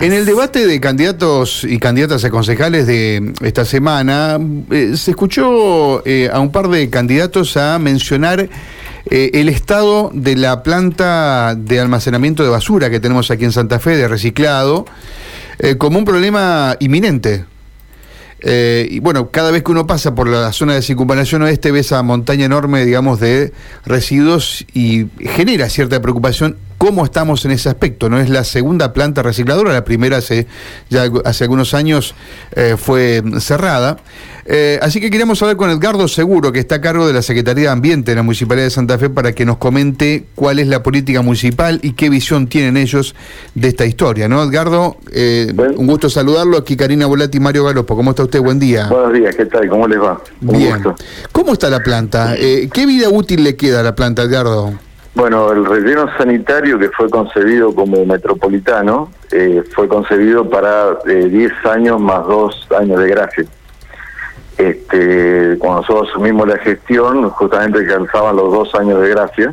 En 0.00 0.12
el 0.12 0.26
debate 0.26 0.64
de 0.64 0.78
candidatos 0.78 1.64
y 1.64 1.80
candidatas 1.80 2.24
a 2.24 2.30
concejales 2.30 2.86
de 2.86 3.32
esta 3.42 3.64
semana, 3.64 4.38
eh, 4.70 4.92
se 4.94 5.10
escuchó 5.10 6.06
eh, 6.06 6.30
a 6.32 6.38
un 6.38 6.52
par 6.52 6.68
de 6.68 6.88
candidatos 6.88 7.56
a 7.56 7.80
mencionar 7.80 8.48
eh, 9.10 9.30
el 9.34 9.48
estado 9.48 10.12
de 10.14 10.36
la 10.36 10.62
planta 10.62 11.56
de 11.56 11.80
almacenamiento 11.80 12.44
de 12.44 12.48
basura 12.48 12.90
que 12.90 13.00
tenemos 13.00 13.32
aquí 13.32 13.44
en 13.44 13.50
Santa 13.50 13.80
Fe, 13.80 13.96
de 13.96 14.06
reciclado, 14.06 14.86
como 15.78 15.98
un 15.98 16.04
problema 16.04 16.76
inminente. 16.78 17.44
y 18.40 19.00
bueno, 19.00 19.32
cada 19.32 19.50
vez 19.50 19.64
que 19.64 19.72
uno 19.72 19.88
pasa 19.88 20.14
por 20.14 20.28
la 20.28 20.52
zona 20.52 20.74
de 20.74 20.82
circunvalación 20.82 21.42
oeste 21.42 21.72
ve 21.72 21.80
esa 21.80 22.00
montaña 22.04 22.44
enorme, 22.44 22.84
digamos, 22.84 23.18
de 23.18 23.52
residuos 23.84 24.64
y 24.72 25.08
genera 25.18 25.68
cierta 25.68 26.00
preocupación 26.00 26.56
cómo 26.78 27.04
estamos 27.04 27.44
en 27.44 27.50
ese 27.50 27.68
aspecto. 27.68 28.08
No 28.08 28.18
es 28.18 28.30
la 28.30 28.44
segunda 28.44 28.92
planta 28.92 29.22
recicladora, 29.22 29.72
la 29.72 29.84
primera 29.84 30.18
hace 30.18 30.46
ya 30.88 31.10
hace 31.24 31.44
algunos 31.44 31.74
años 31.74 32.14
eh, 32.52 32.76
fue 32.78 33.22
cerrada. 33.40 33.98
Eh, 34.50 34.78
así 34.80 34.98
que 34.98 35.10
queríamos 35.10 35.42
hablar 35.42 35.58
con 35.58 35.68
Edgardo 35.68 36.08
Seguro, 36.08 36.52
que 36.52 36.58
está 36.58 36.76
a 36.76 36.80
cargo 36.80 37.06
de 37.06 37.12
la 37.12 37.20
Secretaría 37.20 37.64
de 37.64 37.68
Ambiente 37.68 38.12
de 38.12 38.16
la 38.16 38.22
Municipalidad 38.22 38.64
de 38.64 38.70
Santa 38.70 38.96
Fe, 38.96 39.10
para 39.10 39.32
que 39.32 39.44
nos 39.44 39.58
comente 39.58 40.24
cuál 40.34 40.58
es 40.58 40.68
la 40.68 40.82
política 40.82 41.20
municipal 41.20 41.80
y 41.82 41.92
qué 41.92 42.08
visión 42.08 42.46
tienen 42.46 42.78
ellos 42.78 43.14
de 43.54 43.68
esta 43.68 43.84
historia. 43.84 44.26
¿No, 44.26 44.42
Edgardo? 44.42 44.96
Eh, 45.12 45.52
un 45.76 45.86
gusto 45.86 46.08
saludarlo. 46.08 46.56
Aquí 46.56 46.78
Karina 46.78 47.04
Volati 47.04 47.36
y 47.36 47.40
Mario 47.40 47.64
Galopo. 47.64 47.94
¿Cómo 47.94 48.10
está 48.10 48.22
usted? 48.22 48.40
Buen 48.40 48.58
día. 48.58 48.88
Buenos 48.88 49.12
días, 49.12 49.36
¿qué 49.36 49.44
tal? 49.44 49.68
¿Cómo 49.68 49.86
les 49.86 50.00
va? 50.00 50.18
Bien. 50.40 50.82
¿Cómo 51.32 51.52
está 51.52 51.68
la 51.68 51.80
planta? 51.80 52.34
¿Qué 52.34 52.86
vida 52.86 53.10
útil 53.10 53.44
le 53.44 53.54
queda 53.54 53.80
a 53.80 53.82
la 53.82 53.94
planta, 53.94 54.22
Edgardo? 54.22 54.87
Bueno, 55.18 55.50
el 55.50 55.64
relleno 55.66 56.06
sanitario 56.16 56.78
que 56.78 56.90
fue 56.90 57.10
concebido 57.10 57.74
como 57.74 58.06
metropolitano 58.06 59.10
eh, 59.32 59.64
fue 59.74 59.88
concebido 59.88 60.48
para 60.48 60.94
10 61.04 61.34
eh, 61.34 61.50
años 61.64 62.00
más 62.00 62.24
2 62.24 62.68
años 62.78 63.00
de 63.00 63.08
gracia. 63.08 63.44
Este, 64.56 65.56
cuando 65.58 65.80
nosotros 65.80 66.10
asumimos 66.10 66.46
la 66.46 66.56
gestión, 66.58 67.28
justamente 67.30 67.80
alcanzaban 67.80 68.36
los 68.36 68.52
dos 68.52 68.72
años 68.76 69.02
de 69.02 69.08
gracia, 69.08 69.52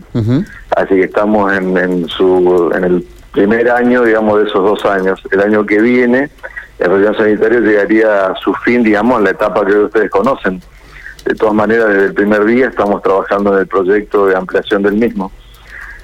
así 0.76 0.94
que 0.94 1.06
estamos 1.06 1.52
en, 1.52 2.08
su, 2.10 2.72
en 2.76 2.84
el 2.84 3.08
primer 3.32 3.68
año, 3.72 4.04
digamos, 4.04 4.44
de 4.44 4.48
esos 4.48 4.64
dos 4.64 4.86
años. 4.86 5.20
El 5.32 5.42
año 5.42 5.66
que 5.66 5.82
viene, 5.82 6.30
el 6.78 6.92
relleno 6.92 7.16
sanitario 7.16 7.62
llegaría 7.62 8.28
a 8.28 8.36
su 8.36 8.54
fin, 8.54 8.84
digamos, 8.84 9.18
en 9.18 9.24
la 9.24 9.32
etapa 9.32 9.66
que 9.66 9.74
ustedes 9.74 10.12
conocen. 10.12 10.62
De 11.26 11.34
todas 11.34 11.56
maneras, 11.56 11.88
desde 11.88 12.06
el 12.06 12.14
primer 12.14 12.46
día 12.46 12.68
estamos 12.68 13.02
trabajando 13.02 13.52
en 13.54 13.62
el 13.62 13.68
proyecto 13.68 14.28
de 14.28 14.36
ampliación 14.36 14.84
del 14.84 14.94
mismo 14.94 15.32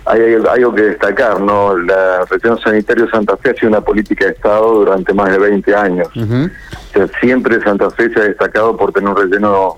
hay, 0.05 0.35
algo 0.35 0.73
que 0.73 0.81
destacar, 0.81 1.39
¿no? 1.39 1.77
La 1.77 2.25
región 2.25 2.59
sanitaria 2.59 3.05
de 3.05 3.11
Santa 3.11 3.38
Fe 3.38 3.52
ha 3.52 3.53
sido 3.53 3.69
una 3.69 3.81
política 3.81 4.25
de 4.25 4.31
Estado 4.31 4.73
durante 4.73 5.13
más 5.13 5.31
de 5.31 5.38
20 5.38 5.75
años. 5.75 6.07
siempre 7.19 7.61
Santa 7.61 7.89
Fe 7.91 8.11
se 8.13 8.19
ha 8.19 8.23
destacado 8.23 8.75
por 8.75 8.91
tener 8.91 9.09
un 9.09 9.16
relleno 9.16 9.77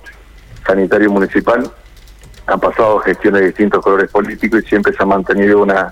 sanitario 0.65 1.11
municipal. 1.11 1.69
Han 2.47 2.59
pasado 2.59 2.99
gestiones 2.99 3.41
de 3.41 3.47
distintos 3.47 3.83
colores 3.83 4.09
políticos 4.09 4.61
y 4.63 4.67
siempre 4.67 4.93
se 4.93 5.03
ha 5.03 5.05
mantenido 5.05 5.61
una 5.61 5.91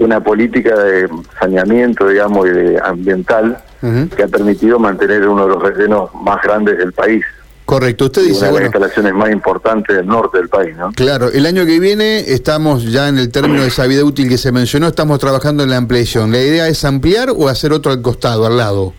una 0.00 0.18
política 0.18 0.74
de 0.76 1.08
saneamiento, 1.38 2.08
digamos, 2.08 2.46
y 2.46 2.50
de 2.50 2.80
ambiental 2.82 3.58
que 4.16 4.22
ha 4.22 4.28
permitido 4.28 4.78
mantener 4.78 5.26
uno 5.28 5.46
de 5.46 5.54
los 5.54 5.62
rellenos 5.62 6.10
más 6.14 6.42
grandes 6.42 6.78
del 6.78 6.92
país. 6.92 7.24
Correcto, 7.70 8.06
usted 8.06 8.22
dice... 8.22 8.48
Una 8.48 8.48
de 8.48 8.54
las 8.54 8.62
instalaciones 8.64 9.14
más 9.14 9.30
importantes 9.30 9.96
del 9.96 10.04
norte 10.04 10.38
del 10.38 10.48
país, 10.48 10.76
¿no? 10.76 10.90
Claro, 10.90 11.28
el 11.32 11.46
año 11.46 11.64
que 11.64 11.78
viene 11.78 12.18
estamos 12.18 12.90
ya 12.90 13.06
en 13.06 13.16
el 13.16 13.30
término 13.30 13.62
de 13.62 13.68
esa 13.68 13.86
vida 13.86 14.02
útil 14.02 14.28
que 14.28 14.38
se 14.38 14.50
mencionó, 14.50 14.88
estamos 14.88 15.20
trabajando 15.20 15.62
en 15.62 15.70
la 15.70 15.76
ampliación. 15.76 16.32
¿La 16.32 16.40
idea 16.40 16.66
es 16.66 16.84
ampliar 16.84 17.28
o 17.30 17.46
hacer 17.46 17.72
otro 17.72 17.92
al 17.92 18.02
costado, 18.02 18.44
al 18.44 18.56
lado? 18.56 18.92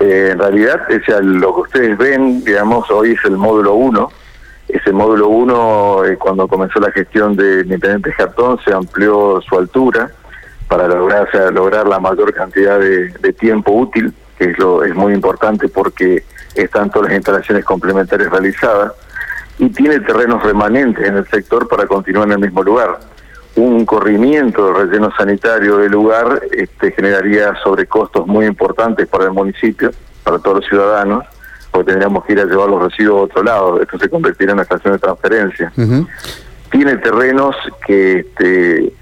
Eh, 0.00 0.30
en 0.32 0.38
realidad, 0.38 0.80
ese, 0.88 1.22
lo 1.22 1.54
que 1.56 1.60
ustedes 1.60 1.98
ven, 1.98 2.42
digamos, 2.42 2.90
hoy 2.90 3.10
es 3.10 3.24
el 3.26 3.36
módulo 3.36 3.74
1. 3.74 4.10
Ese 4.68 4.90
módulo 4.90 5.28
1, 5.28 6.04
eh, 6.06 6.16
cuando 6.16 6.48
comenzó 6.48 6.80
la 6.80 6.90
gestión 6.90 7.36
de 7.36 7.60
Intendente 7.60 8.12
Jatón, 8.12 8.58
se 8.64 8.72
amplió 8.72 9.42
su 9.46 9.58
altura 9.58 10.10
para 10.68 10.88
lograr, 10.88 11.28
lograr 11.52 11.86
la 11.86 12.00
mayor 12.00 12.32
cantidad 12.32 12.78
de, 12.78 13.10
de 13.10 13.32
tiempo 13.34 13.72
útil, 13.72 14.10
que 14.38 14.50
es, 14.50 14.58
lo, 14.58 14.84
es 14.84 14.94
muy 14.94 15.12
importante 15.12 15.68
porque 15.68 16.24
están 16.54 16.90
todas 16.90 17.08
las 17.08 17.16
instalaciones 17.16 17.64
complementarias 17.64 18.30
realizadas 18.30 18.92
y 19.58 19.68
tiene 19.70 20.00
terrenos 20.00 20.42
remanentes 20.42 21.06
en 21.06 21.16
el 21.16 21.26
sector 21.28 21.68
para 21.68 21.86
continuar 21.86 22.26
en 22.28 22.32
el 22.32 22.38
mismo 22.40 22.62
lugar. 22.62 22.98
Un 23.56 23.86
corrimiento 23.86 24.66
del 24.66 24.88
relleno 24.88 25.12
sanitario 25.16 25.78
del 25.78 25.92
lugar 25.92 26.42
este, 26.50 26.90
generaría 26.90 27.54
sobrecostos 27.62 28.26
muy 28.26 28.46
importantes 28.46 29.06
para 29.06 29.24
el 29.24 29.32
municipio, 29.32 29.92
para 30.24 30.38
todos 30.38 30.58
los 30.58 30.66
ciudadanos, 30.66 31.24
porque 31.70 31.92
tendríamos 31.92 32.24
que 32.24 32.32
ir 32.32 32.40
a 32.40 32.44
llevar 32.46 32.68
los 32.68 32.82
residuos 32.82 33.20
a 33.20 33.24
otro 33.24 33.42
lado. 33.44 33.80
Esto 33.80 33.98
se 33.98 34.08
convertiría 34.08 34.50
en 34.50 34.54
una 34.54 34.62
estación 34.62 34.94
de 34.94 34.98
transferencia. 34.98 35.72
Tiene 36.70 36.96
terrenos 36.96 37.54
que 37.86 38.20
este, 38.20 38.92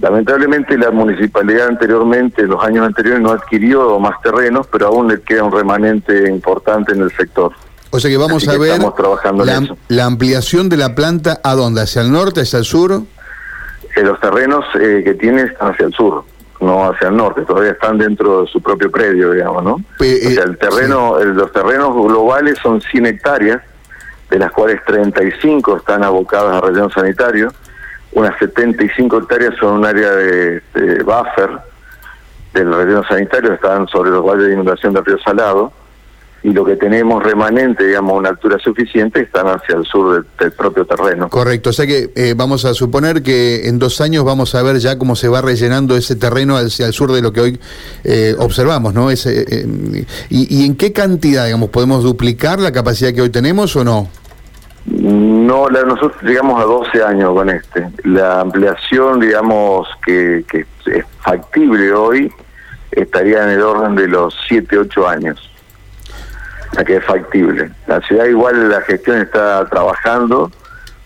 Lamentablemente 0.00 0.76
la 0.76 0.90
municipalidad 0.90 1.68
anteriormente, 1.68 2.42
en 2.42 2.48
los 2.48 2.62
años 2.62 2.86
anteriores, 2.86 3.20
no 3.20 3.30
adquirió 3.30 3.98
más 3.98 4.20
terrenos, 4.20 4.66
pero 4.70 4.88
aún 4.88 5.08
le 5.08 5.22
queda 5.22 5.42
un 5.42 5.52
remanente 5.52 6.28
importante 6.28 6.92
en 6.92 7.02
el 7.02 7.10
sector. 7.16 7.52
O 7.90 7.98
sea 7.98 8.10
que 8.10 8.18
vamos 8.18 8.46
a 8.46 8.58
ver 8.58 8.78
trabajando 8.94 9.44
la, 9.88 10.04
ampliación 10.04 10.68
de 10.68 10.76
la 10.76 10.94
planta 10.94 11.40
a 11.42 11.54
dónde, 11.54 11.80
hacia 11.80 12.02
el 12.02 12.12
norte, 12.12 12.42
hacia 12.42 12.58
el 12.58 12.66
sur. 12.66 13.02
Eh, 13.94 14.02
los 14.02 14.20
terrenos 14.20 14.66
eh, 14.78 15.00
que 15.02 15.14
tiene 15.14 15.42
están 15.42 15.72
hacia 15.72 15.86
el 15.86 15.94
sur, 15.94 16.24
no 16.60 16.90
hacia 16.90 17.08
el 17.08 17.16
norte, 17.16 17.42
todavía 17.46 17.72
están 17.72 17.96
dentro 17.96 18.42
de 18.42 18.48
su 18.48 18.60
propio 18.60 18.90
predio, 18.90 19.32
digamos, 19.32 19.64
¿no? 19.64 19.80
Eh, 20.00 20.20
o 20.26 20.30
sea, 20.30 20.44
el 20.44 20.58
terreno, 20.58 21.18
los 21.24 21.50
terrenos 21.52 21.94
globales 21.94 22.58
son 22.62 22.82
100 22.82 23.06
hectáreas, 23.06 23.62
de 24.28 24.38
las 24.40 24.52
cuales 24.52 24.84
35 24.84 25.78
están 25.78 26.04
abocadas 26.04 26.56
a 26.56 26.66
relleno 26.66 26.90
sanitario 26.90 27.50
unas 28.16 28.38
75 28.38 29.18
hectáreas 29.18 29.54
son 29.60 29.74
un 29.74 29.84
área 29.84 30.10
de, 30.10 30.62
buffer 31.04 31.50
del 32.54 32.72
relleno 32.72 33.04
sanitario, 33.06 33.52
están 33.52 33.86
sobre 33.88 34.10
los 34.10 34.24
valles 34.24 34.46
de 34.46 34.54
inundación 34.54 34.94
del 34.94 35.04
río 35.04 35.18
Salado, 35.18 35.70
y 36.42 36.50
lo 36.50 36.64
que 36.64 36.76
tenemos 36.76 37.22
remanente, 37.22 37.86
digamos, 37.86 38.12
a 38.12 38.14
una 38.14 38.28
altura 38.30 38.58
suficiente, 38.58 39.20
están 39.20 39.48
hacia 39.48 39.76
el 39.76 39.84
sur 39.84 40.24
del, 40.38 40.52
propio 40.52 40.86
terreno. 40.86 41.28
Correcto, 41.28 41.68
o 41.68 41.72
sea 41.74 41.86
que 41.86 42.10
eh, 42.14 42.32
vamos 42.34 42.64
a 42.64 42.72
suponer 42.72 43.22
que 43.22 43.68
en 43.68 43.78
dos 43.78 44.00
años 44.00 44.24
vamos 44.24 44.54
a 44.54 44.62
ver 44.62 44.78
ya 44.78 44.96
cómo 44.96 45.14
se 45.14 45.28
va 45.28 45.42
rellenando 45.42 45.94
ese 45.94 46.16
terreno 46.16 46.56
hacia 46.56 46.86
el 46.86 46.94
sur 46.94 47.12
de 47.12 47.20
lo 47.20 47.34
que 47.34 47.40
hoy 47.42 47.60
eh, 48.02 48.34
observamos, 48.38 48.94
¿no? 48.94 49.10
Ese, 49.10 49.44
eh, 49.46 50.06
y, 50.30 50.62
¿Y 50.62 50.64
en 50.64 50.74
qué 50.76 50.90
cantidad, 50.90 51.44
digamos, 51.44 51.68
podemos 51.68 52.02
duplicar 52.02 52.60
la 52.60 52.72
capacidad 52.72 53.12
que 53.12 53.20
hoy 53.20 53.30
tenemos 53.30 53.76
o 53.76 53.84
no? 53.84 54.08
No, 55.46 55.68
la, 55.68 55.82
nosotros 55.84 56.20
llegamos 56.24 56.60
a 56.60 56.64
12 56.64 57.04
años 57.04 57.32
con 57.32 57.48
este. 57.48 57.88
La 58.02 58.40
ampliación, 58.40 59.20
digamos, 59.20 59.86
que, 60.04 60.44
es 60.86 61.04
factible 61.20 61.92
hoy, 61.92 62.32
estaría 62.90 63.44
en 63.44 63.50
el 63.50 63.62
orden 63.62 63.94
de 63.94 64.08
los 64.08 64.36
7, 64.48 64.76
8 64.76 65.08
años. 65.08 65.52
La 66.72 66.84
que 66.84 66.96
es 66.96 67.04
factible. 67.04 67.70
La 67.86 68.00
ciudad 68.00 68.24
igual 68.24 68.68
la 68.68 68.80
gestión 68.80 69.18
está 69.18 69.64
trabajando 69.66 70.50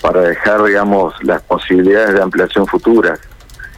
para 0.00 0.22
dejar, 0.22 0.64
digamos, 0.64 1.12
las 1.22 1.42
posibilidades 1.42 2.14
de 2.14 2.22
ampliación 2.22 2.66
futuras. 2.66 3.20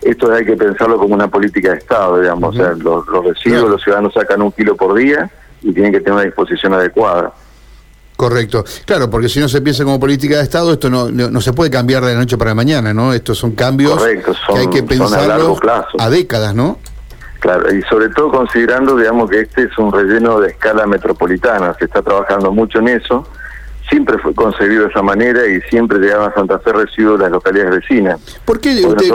Esto 0.01 0.33
hay 0.33 0.45
que 0.45 0.57
pensarlo 0.57 0.97
como 0.97 1.15
una 1.15 1.27
política 1.27 1.73
de 1.73 1.79
Estado, 1.79 2.21
digamos. 2.21 2.55
O 2.55 2.57
sea, 2.57 2.73
los, 2.75 3.05
los 3.09 3.25
residuos, 3.25 3.69
los 3.69 3.83
ciudadanos 3.83 4.15
sacan 4.15 4.41
un 4.41 4.53
kilo 4.53 4.77
por 4.77 4.95
día 4.95 5.29
y 5.61 5.73
tienen 5.73 5.91
que 5.91 5.99
tener 5.99 6.13
una 6.13 6.23
disposición 6.23 6.73
adecuada. 6.75 7.33
Correcto. 8.23 8.65
Claro, 8.85 9.11
porque 9.11 9.29
si 9.29 9.41
no 9.41 9.49
se 9.49 9.61
piensa 9.63 9.83
como 9.83 9.99
política 9.99 10.37
de 10.37 10.45
Estado, 10.45 10.75
esto 10.75 10.89
no, 10.89 11.11
no, 11.11 11.41
se 11.41 11.53
puede 11.53 11.73
cambiar 11.73 12.05
de 12.05 12.15
la 12.15 12.21
noche 12.21 12.39
para 12.39 12.53
la 12.53 12.55
mañana, 12.55 12.95
¿no? 12.95 13.13
Estos 13.13 13.37
son 13.37 13.51
cambios 13.51 14.01
que 14.01 14.59
hay 14.59 14.71
que 14.71 14.85
pensar 14.85 15.25
a, 15.25 15.27
largo 15.27 15.57
plazo. 15.57 15.97
a 15.99 16.09
décadas, 16.09 16.55
¿no? 16.55 16.79
Claro, 17.41 17.75
y 17.75 17.83
sobre 17.83 18.11
todo 18.11 18.31
considerando, 18.31 18.97
digamos, 18.97 19.29
que 19.29 19.41
este 19.41 19.65
es 19.65 19.77
un 19.77 19.91
relleno 19.91 20.39
de 20.39 20.51
escala 20.51 20.87
metropolitana, 20.87 21.75
se 21.77 21.87
está 21.87 22.01
trabajando 22.01 22.53
mucho 22.53 22.79
en 22.79 22.89
eso 22.89 23.27
siempre 23.93 24.17
fue 24.19 24.35
concebido 24.35 24.85
de 24.85 24.89
esa 24.89 25.03
manera 25.03 25.47
y 25.47 25.61
siempre 25.69 25.99
llegaban 25.99 26.31
a 26.31 26.35
Santa 26.35 26.59
Fe 26.61 26.73
residuos 26.73 27.19
de 27.19 27.25
las 27.25 27.33
localidades 27.33 27.81
vecinas. 27.83 28.19
¿Por 28.47 28.59
qué 28.59 28.87
usted, 28.87 29.11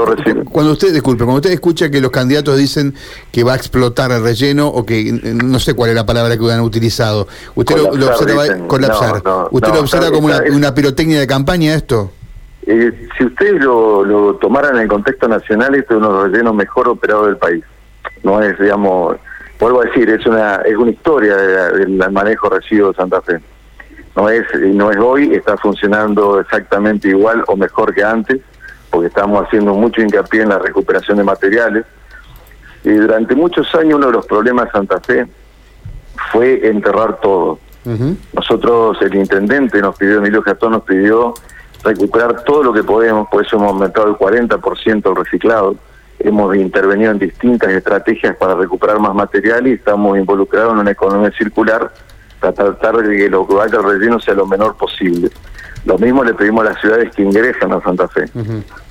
cuando 0.52 0.74
usted, 0.74 0.94
disculpe, 0.94 1.24
cuando 1.24 1.38
usted 1.38 1.52
escucha 1.52 1.90
que 1.90 2.00
los 2.00 2.12
candidatos 2.12 2.58
dicen 2.58 2.94
que 3.32 3.44
va 3.44 3.54
a 3.54 3.56
explotar 3.56 4.12
el 4.12 4.22
relleno 4.22 4.68
o 4.68 4.86
que 4.86 5.20
no 5.34 5.58
sé 5.58 5.74
cuál 5.74 5.90
es 5.90 5.96
la 5.96 6.06
palabra 6.06 6.38
que 6.38 6.52
han 6.52 6.62
utilizado, 6.62 7.28
usted 7.56 7.76
lo, 7.76 8.08
observa 8.08 8.68
colapsar, 8.68 9.24
¿usted 9.50 9.74
lo 9.74 9.80
observa 9.80 10.12
como 10.12 10.30
una, 10.52 10.76
pirotecnia 10.76 11.20
de 11.20 11.26
campaña 11.26 11.74
esto? 11.74 12.12
Eh, 12.68 13.08
si 13.18 13.26
ustedes 13.26 13.60
lo, 13.60 14.36
tomaran 14.36 14.76
en 14.76 14.84
el 14.84 14.88
contexto 14.88 15.28
nacional, 15.28 15.74
esto 15.74 15.96
es 15.96 15.98
uno 15.98 16.10
de 16.10 16.14
los 16.14 16.32
rellenos 16.32 16.54
mejor 16.54 16.88
operados 16.88 17.28
del 17.28 17.38
país. 17.38 17.64
No 18.22 18.44
es, 18.44 18.60
digamos, 18.60 19.18
vuelvo 19.60 19.82
a 19.82 19.86
decir, 19.86 20.08
es 20.08 20.24
una 20.28 20.58
es 20.58 20.78
una 20.78 20.92
historia 20.92 21.36
del 21.36 22.12
manejo 22.12 22.48
de 22.50 22.60
residuos 22.60 22.96
de 22.96 23.02
Santa 23.02 23.22
Fe 23.22 23.40
no 24.18 24.30
es, 24.30 24.48
no 24.74 24.90
es 24.90 24.98
hoy, 24.98 25.36
está 25.36 25.56
funcionando 25.58 26.40
exactamente 26.40 27.08
igual 27.08 27.44
o 27.48 27.56
mejor 27.56 27.94
que 27.94 28.04
antes, 28.04 28.40
porque 28.90 29.10
estamos 29.10 29.46
haciendo 29.46 29.76
mucho 29.76 30.02
hincapié 30.02 30.42
en 30.42 30.50
la 30.50 30.58
recuperación 30.58 31.18
de 31.18 31.24
materiales. 31.24 31.86
Y 32.84 32.94
durante 32.94 33.36
muchos 33.36 33.74
años 33.76 33.94
uno 33.94 34.08
de 34.08 34.14
los 34.14 34.26
problemas 34.26 34.66
de 34.66 34.72
Santa 34.72 35.00
Fe 35.02 35.28
fue 36.32 36.68
enterrar 36.68 37.20
todo. 37.22 37.60
Nosotros, 38.34 38.98
el 39.02 39.16
intendente 39.16 39.80
nos 39.82 39.96
pidió, 39.96 40.18
Emilio 40.18 40.42
Gastón 40.42 40.72
nos 40.74 40.84
pidió 40.84 41.36
recuperar 41.84 42.44
todo 42.44 42.64
lo 42.64 42.74
que 42.74 42.84
podemos, 42.84 43.30
por 43.30 43.46
eso 43.46 43.56
hemos 43.56 43.72
aumentado 43.72 44.08
el 44.08 44.16
40% 44.16 45.10
el 45.10 45.16
reciclado. 45.16 45.76
Hemos 46.20 46.56
intervenido 46.56 47.12
en 47.12 47.20
distintas 47.20 47.70
estrategias 47.70 48.36
para 48.36 48.56
recuperar 48.56 49.00
más 49.00 49.14
material 49.14 49.68
y 49.68 49.74
estamos 49.74 50.18
involucrados 50.18 50.74
en 50.74 50.80
una 50.80 50.92
economía 50.92 51.32
circular 51.38 51.92
tratar 52.40 52.98
de 52.98 53.18
que 53.18 53.30
lo 53.30 53.48
que 53.48 53.56
vaya 53.56 53.78
al 53.78 53.84
relleno 53.84 54.20
sea 54.20 54.34
lo 54.34 54.46
menor 54.46 54.76
posible. 54.76 55.30
Lo 55.86 55.98
mismo 55.98 56.24
le 56.24 56.34
pedimos 56.34 56.66
a 56.66 56.72
las 56.72 56.82
ciudades 56.82 57.16
que 57.16 57.22
ingresan 57.22 57.72
a 57.72 57.82
Santa 57.82 58.08
Fe, 58.08 58.26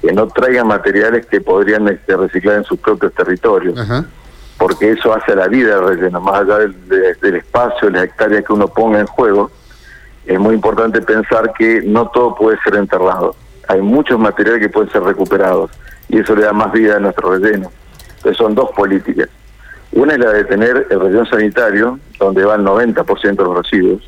que 0.00 0.12
no 0.12 0.26
traigan 0.28 0.66
materiales 0.66 1.26
que 1.26 1.40
podrían 1.40 1.88
este, 1.88 2.16
reciclar 2.16 2.56
en 2.56 2.64
sus 2.64 2.78
propios 2.78 3.12
territorios, 3.12 3.78
porque 4.56 4.93
eso 4.93 5.14
hace 5.14 5.34
la 5.34 5.48
vida 5.48 5.76
del 5.76 5.88
relleno, 5.96 6.20
más 6.20 6.40
allá 6.40 6.58
del, 6.58 7.19
del 7.20 7.37
espacio, 7.37 7.90
las 7.90 8.04
hectáreas 8.04 8.44
que 8.44 8.52
uno 8.52 8.69
ponga 8.69 9.00
en 9.00 9.06
juego, 9.06 9.50
es 10.25 10.38
muy 10.40 10.54
importante 10.54 11.02
pensar 11.02 11.52
que 11.52 11.82
no 11.82 12.08
todo 12.08 12.34
puede 12.34 12.58
ser 12.64 12.76
enterrado. 12.76 13.37
Hay 13.69 13.81
muchos 13.81 14.19
materiales 14.19 14.60
que 14.60 14.69
pueden 14.69 14.90
ser 14.90 15.02
recuperados 15.02 15.70
y 16.08 16.19
eso 16.19 16.34
le 16.34 16.42
da 16.42 16.52
más 16.52 16.72
vida 16.72 16.96
a 16.96 17.00
nuestro 17.00 17.32
relleno. 17.37 17.70
Entonces 18.16 18.37
son 18.37 18.54
dos 18.54 18.70
políticas. 18.75 19.28
Una 19.96 20.12
es 20.12 20.19
la 20.19 20.31
de 20.31 20.44
tener 20.44 20.87
el 20.90 21.00
relleno 21.00 21.25
sanitario, 21.25 21.98
donde 22.19 22.44
va 22.44 22.56
el 22.56 22.60
90% 22.60 23.34
de 23.34 23.44
los 23.44 23.56
residuos, 23.56 24.02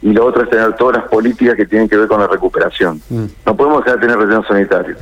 y 0.00 0.14
la 0.14 0.24
otra 0.24 0.44
es 0.44 0.50
tener 0.50 0.74
todas 0.76 0.96
las 0.96 1.08
políticas 1.10 1.56
que 1.56 1.66
tienen 1.66 1.90
que 1.90 1.96
ver 1.98 2.08
con 2.08 2.20
la 2.20 2.26
recuperación. 2.26 3.02
Mm. 3.10 3.24
No 3.44 3.54
podemos 3.54 3.84
dejar 3.84 4.00
de 4.00 4.06
tener 4.06 4.18
relleno 4.18 4.42
sanitario, 4.48 4.96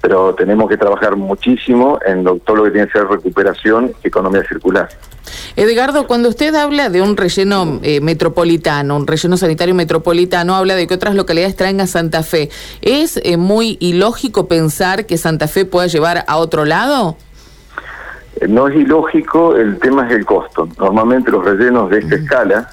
pero 0.00 0.34
tenemos 0.34 0.66
que 0.66 0.78
trabajar 0.78 1.14
muchísimo 1.16 1.98
en 2.06 2.24
todo 2.40 2.56
lo 2.56 2.64
que 2.64 2.70
tiene 2.70 2.86
que 2.86 2.98
ser 2.98 3.06
recuperación 3.06 3.92
y 4.02 4.08
economía 4.08 4.42
circular. 4.48 4.88
Edgardo, 5.56 6.06
cuando 6.06 6.30
usted 6.30 6.54
habla 6.54 6.88
de 6.88 7.02
un 7.02 7.14
relleno 7.14 7.80
eh, 7.82 8.00
metropolitano, 8.00 8.96
un 8.96 9.06
relleno 9.06 9.36
sanitario 9.36 9.74
metropolitano, 9.74 10.56
habla 10.56 10.74
de 10.74 10.86
que 10.86 10.94
otras 10.94 11.14
localidades 11.14 11.54
traen 11.54 11.82
a 11.82 11.86
Santa 11.86 12.22
Fe. 12.22 12.48
¿Es 12.80 13.20
eh, 13.22 13.36
muy 13.36 13.76
ilógico 13.78 14.48
pensar 14.48 15.04
que 15.04 15.18
Santa 15.18 15.48
Fe 15.48 15.66
pueda 15.66 15.86
llevar 15.86 16.24
a 16.28 16.38
otro 16.38 16.64
lado? 16.64 17.18
Eh, 18.44 18.48
no 18.48 18.68
es 18.68 18.76
ilógico, 18.76 19.56
el 19.56 19.78
tema 19.78 20.06
es 20.06 20.14
el 20.14 20.24
costo. 20.24 20.68
Normalmente 20.78 21.30
los 21.30 21.44
rellenos 21.44 21.90
de 21.90 21.98
esta 22.00 22.14
escala 22.16 22.70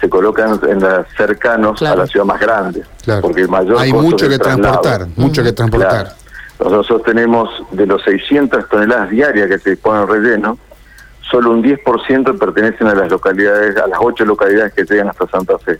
se 0.00 0.08
colocan 0.08 0.58
en 0.66 0.80
las 0.80 1.06
cercanos 1.16 1.82
a 1.82 1.94
la 1.94 2.06
ciudad 2.06 2.24
más 2.24 2.40
grande, 2.40 2.82
porque 3.20 3.42
el 3.42 3.48
mayor 3.48 3.78
hay 3.78 3.92
mucho 3.92 4.28
que 4.28 4.38
transportar, 4.38 5.06
mucho 5.16 5.42
que 5.42 5.52
transportar. 5.52 6.14
Nosotros 6.58 7.02
tenemos 7.04 7.48
de 7.70 7.86
los 7.86 8.02
600 8.02 8.68
toneladas 8.68 9.10
diarias 9.10 9.48
que 9.48 9.58
se 9.58 9.70
disponen 9.70 10.08
relleno, 10.08 10.58
solo 11.30 11.50
un 11.50 11.62
10% 11.62 12.38
pertenecen 12.38 12.86
a 12.86 12.94
las 12.94 13.10
localidades, 13.10 13.76
a 13.76 13.86
las 13.86 13.98
ocho 14.02 14.24
localidades 14.24 14.72
que 14.72 14.84
llegan 14.84 15.08
hasta 15.08 15.26
Santa 15.28 15.58
Fe. 15.58 15.78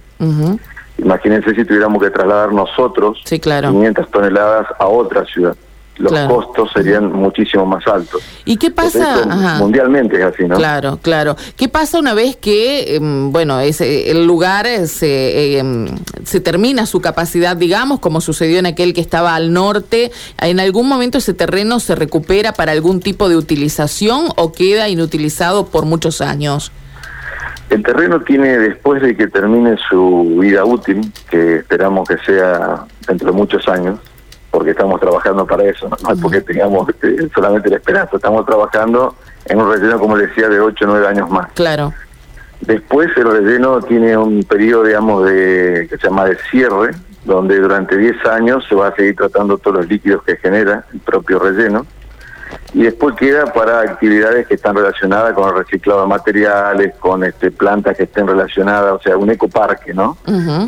Imagínense 0.98 1.54
si 1.54 1.64
tuviéramos 1.64 2.02
que 2.02 2.10
trasladar 2.10 2.52
nosotros 2.52 3.19
500 3.25 4.10
toneladas 4.10 4.66
a 4.78 4.86
otra 4.86 5.25
ciudad 5.25 5.56
los 6.00 6.12
costos 6.29 6.70
serían 6.73 7.12
muchísimo 7.12 7.67
más 7.67 7.87
altos. 7.87 8.23
¿Y 8.44 8.56
qué 8.56 8.70
pasa? 8.70 9.26
Mundialmente 9.58 10.19
es 10.19 10.25
así, 10.25 10.44
¿no? 10.44 10.56
Claro, 10.56 10.99
claro. 11.02 11.37
¿Qué 11.56 11.69
pasa 11.69 11.99
una 11.99 12.14
vez 12.14 12.37
que, 12.37 12.97
em, 12.97 13.31
bueno, 13.32 13.61
ese, 13.61 14.11
el 14.11 14.26
lugar 14.26 14.67
se, 14.87 15.58
em, 15.58 15.88
se 16.25 16.41
termina 16.41 16.87
su 16.87 17.00
capacidad, 17.00 17.56
digamos, 17.56 18.00
como 18.00 18.20
sucedió 18.20 18.58
en 18.58 18.67
aquel 18.67 18.94
que 18.94 19.00
estaba 19.00 19.35
al 19.35 19.52
norte? 19.52 20.11
¿En 20.41 20.61
algún 20.61 20.88
momento 20.88 21.19
ese 21.19 21.35
terreno 21.35 21.81
se 21.81 21.94
recupera 21.94 22.53
para 22.53 22.73
algún 22.73 23.00
tipo 23.00 23.29
de 23.29 23.37
utilización 23.37 24.29
o 24.37 24.53
queda 24.53 24.88
inutilizado 24.88 25.67
por 25.67 25.85
muchos 25.85 26.20
años? 26.20 26.73
El 27.70 27.85
terreno 27.85 28.20
tiene, 28.23 28.58
después 28.58 29.00
de 29.00 29.17
que 29.17 29.29
termine 29.29 29.76
su 29.88 30.38
vida 30.41 30.64
útil, 30.64 31.12
que 31.31 31.56
esperamos 31.56 32.08
que 32.08 32.19
sea 32.19 32.85
dentro 33.06 33.31
de 33.31 33.37
muchos 33.37 33.69
años, 33.69 34.00
porque 34.50 34.70
estamos 34.70 35.00
trabajando 35.00 35.47
para 35.47 35.64
eso, 35.64 35.88
no, 35.88 36.12
es 36.12 36.20
porque 36.20 36.41
tengamos 36.41 36.88
este, 36.88 37.29
solamente 37.35 37.70
la 37.70 37.76
esperanza, 37.76 38.17
estamos 38.17 38.44
trabajando 38.47 39.14
en 39.47 39.61
un 39.61 39.73
relleno, 39.73 39.99
como 39.99 40.17
decía, 40.17 40.49
de 40.49 40.61
8 40.61 40.85
o 40.85 40.88
9 40.88 41.06
años 41.06 41.31
más. 41.31 41.52
Claro. 41.52 41.93
Después 42.61 43.08
el 43.17 43.31
relleno 43.31 43.81
tiene 43.81 44.17
un 44.17 44.43
periodo, 44.43 44.85
digamos, 44.85 45.25
de 45.25 45.87
que 45.88 45.97
se 45.97 46.08
llama 46.08 46.26
de 46.26 46.37
cierre, 46.50 46.91
donde 47.25 47.58
durante 47.58 47.97
10 47.97 48.26
años 48.26 48.64
se 48.69 48.75
va 48.75 48.88
a 48.88 48.94
seguir 48.94 49.17
tratando 49.17 49.56
todos 49.58 49.79
los 49.79 49.88
líquidos 49.88 50.23
que 50.25 50.37
genera 50.37 50.85
el 50.93 51.00
propio 51.00 51.38
relleno 51.38 51.87
y 52.72 52.82
después 52.82 53.17
queda 53.17 53.46
para 53.52 53.81
actividades 53.81 54.46
que 54.46 54.55
están 54.55 54.76
relacionadas 54.76 55.34
con 55.34 55.49
el 55.49 55.56
reciclado 55.56 56.02
de 56.02 56.06
materiales, 56.06 56.94
con 56.99 57.25
este 57.25 57.50
plantas 57.50 57.96
que 57.96 58.05
estén 58.05 58.26
relacionadas, 58.26 58.93
o 58.94 59.00
sea, 59.00 59.17
un 59.17 59.31
ecoparque, 59.31 59.93
¿no? 59.93 60.17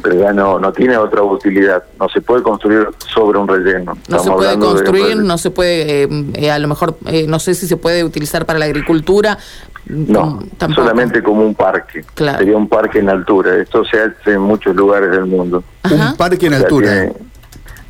Pero 0.02 0.14
ya 0.14 0.32
no 0.32 0.58
no 0.58 0.72
tiene 0.72 0.96
otra 0.96 1.22
utilidad, 1.22 1.84
no 1.98 2.08
se 2.08 2.20
puede 2.20 2.42
construir 2.42 2.88
sobre 3.12 3.38
un 3.38 3.48
relleno. 3.48 3.96
No 4.08 4.18
se 4.18 4.30
puede 4.30 4.58
construir, 4.58 5.16
no 5.18 5.38
se 5.38 5.50
puede, 5.50 6.08
eh, 6.34 6.50
a 6.50 6.58
lo 6.58 6.68
mejor, 6.68 6.96
eh, 7.06 7.26
no 7.28 7.38
sé 7.38 7.54
si 7.54 7.66
se 7.66 7.76
puede 7.76 8.04
utilizar 8.04 8.46
para 8.46 8.58
la 8.58 8.64
agricultura. 8.66 9.38
No, 9.86 10.42
solamente 10.74 11.22
como 11.22 11.44
un 11.44 11.54
parque. 11.54 12.04
Sería 12.16 12.56
un 12.56 12.68
parque 12.68 13.00
en 13.00 13.08
altura. 13.08 13.56
Esto 13.56 13.84
se 13.84 14.00
hace 14.00 14.34
en 14.34 14.40
muchos 14.40 14.76
lugares 14.76 15.10
del 15.10 15.26
mundo. 15.26 15.64
Un 15.90 16.16
parque 16.16 16.46
en 16.46 16.54
altura. 16.54 17.10